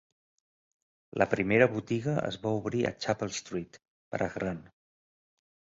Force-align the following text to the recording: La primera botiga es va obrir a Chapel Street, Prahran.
La 1.21 1.27
primera 1.33 1.67
botiga 1.75 2.15
es 2.31 2.41
va 2.47 2.55
obrir 2.63 2.83
a 2.87 2.95
Chapel 3.07 3.37
Street, 3.43 3.83
Prahran. 4.17 4.69